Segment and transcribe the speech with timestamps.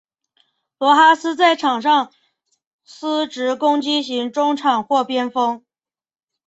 [0.79, 2.11] 罗哈斯在场上
[2.83, 5.63] 司职攻击型中场或边锋。